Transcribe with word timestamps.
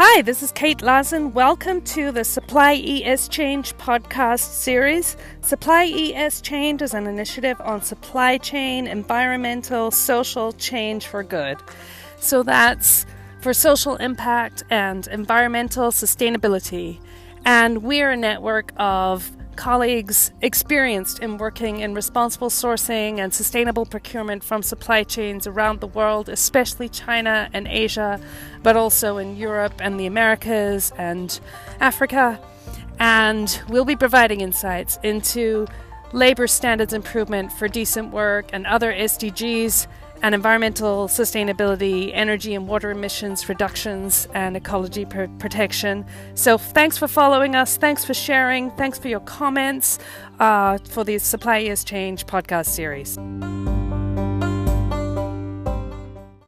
Hi, 0.00 0.22
this 0.22 0.44
is 0.44 0.52
Kate 0.52 0.80
Larson. 0.80 1.32
Welcome 1.32 1.80
to 1.80 2.12
the 2.12 2.22
Supply 2.22 2.74
ES 2.74 3.26
Change 3.26 3.76
podcast 3.78 4.52
series. 4.52 5.16
Supply 5.40 5.86
ES 5.86 6.40
Change 6.40 6.82
is 6.82 6.94
an 6.94 7.08
initiative 7.08 7.60
on 7.60 7.82
supply 7.82 8.38
chain, 8.38 8.86
environmental, 8.86 9.90
social 9.90 10.52
change 10.52 11.08
for 11.08 11.24
good. 11.24 11.58
So 12.20 12.44
that's 12.44 13.06
for 13.40 13.52
social 13.52 13.96
impact 13.96 14.62
and 14.70 15.04
environmental 15.08 15.90
sustainability. 15.90 17.00
And 17.44 17.82
we're 17.82 18.12
a 18.12 18.16
network 18.16 18.70
of 18.76 19.28
colleagues 19.58 20.30
experienced 20.40 21.18
in 21.18 21.36
working 21.36 21.80
in 21.80 21.92
responsible 21.92 22.48
sourcing 22.48 23.18
and 23.18 23.34
sustainable 23.34 23.84
procurement 23.84 24.44
from 24.44 24.62
supply 24.62 25.02
chains 25.02 25.48
around 25.48 25.80
the 25.80 25.86
world, 25.88 26.28
especially 26.28 26.88
China 26.88 27.50
and 27.52 27.66
Asia, 27.66 28.20
but 28.62 28.76
also 28.76 29.18
in 29.18 29.36
Europe 29.36 29.74
and 29.80 29.98
the 29.98 30.06
Americas 30.06 30.92
and 30.96 31.40
Africa. 31.80 32.40
And 33.00 33.60
we'll 33.68 33.84
be 33.84 33.96
providing 33.96 34.42
insights 34.42 34.96
into 35.02 35.66
labor 36.12 36.46
standards 36.46 36.92
improvement 36.92 37.52
for 37.52 37.66
decent 37.66 38.12
work 38.12 38.50
and 38.52 38.64
other 38.64 38.92
SDGs 38.92 39.88
and 40.22 40.34
environmental 40.34 41.08
sustainability, 41.08 42.10
energy 42.14 42.54
and 42.54 42.68
water 42.68 42.90
emissions 42.90 43.48
reductions, 43.48 44.28
and 44.34 44.56
ecology 44.56 45.04
pr- 45.04 45.26
protection. 45.38 46.04
So, 46.34 46.58
thanks 46.58 46.98
for 46.98 47.08
following 47.08 47.54
us. 47.54 47.76
Thanks 47.76 48.04
for 48.04 48.14
sharing. 48.14 48.70
Thanks 48.72 48.98
for 48.98 49.08
your 49.08 49.20
comments 49.20 49.98
uh, 50.40 50.78
for 50.78 51.04
the 51.04 51.18
Supply 51.18 51.62
ES 51.62 51.84
Change 51.84 52.26
podcast 52.26 52.66
series. 52.66 53.18